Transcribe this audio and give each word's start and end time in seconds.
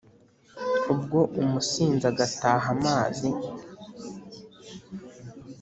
ubwo 0.93 1.19
umusinzi 1.41 2.03
agata 2.11 2.51
amazi 2.73 3.29